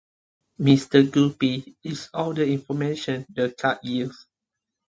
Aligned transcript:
"Mr. 0.59 1.11
Guppy" 1.11 1.75
is 1.83 2.09
all 2.15 2.33
the 2.33 2.43
information 2.47 3.23
the 3.29 3.51
card 3.55 3.77
yields. 3.83 4.25